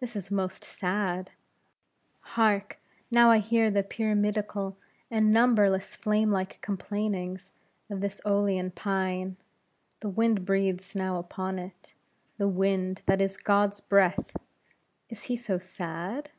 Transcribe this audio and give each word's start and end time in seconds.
This 0.00 0.16
is 0.16 0.32
most 0.32 0.64
sad. 0.64 1.30
Hark, 2.34 2.80
now 3.12 3.30
I 3.30 3.38
hear 3.38 3.70
the 3.70 3.84
pyramidical 3.84 4.76
and 5.12 5.32
numberless, 5.32 5.94
flame 5.94 6.32
like 6.32 6.60
complainings 6.60 7.52
of 7.88 8.00
this 8.00 8.20
Eolean 8.26 8.74
pine; 8.74 9.36
the 10.00 10.08
wind 10.10 10.44
breathes 10.44 10.96
now 10.96 11.20
upon 11.20 11.60
it: 11.60 11.94
the 12.36 12.48
wind, 12.48 13.02
that 13.06 13.20
is 13.20 13.36
God's 13.36 13.78
breath! 13.78 14.36
Is 15.08 15.22
He 15.30 15.36
so 15.36 15.58
sad? 15.58 16.30